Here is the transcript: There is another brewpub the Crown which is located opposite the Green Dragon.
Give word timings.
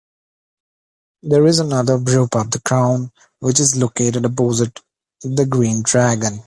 There 1.21 1.45
is 1.45 1.59
another 1.59 1.99
brewpub 1.99 2.49
the 2.49 2.59
Crown 2.61 3.11
which 3.37 3.59
is 3.59 3.75
located 3.77 4.25
opposite 4.25 4.79
the 5.21 5.45
Green 5.45 5.83
Dragon. 5.83 6.39